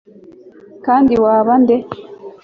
kandi 0.85 1.13
waba 1.23 1.53
nde 1.61 1.75